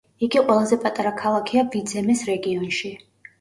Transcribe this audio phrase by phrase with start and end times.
[0.27, 2.93] იგი ყველაზე პატარა ქალაქია ვიძემეს რეგიონში.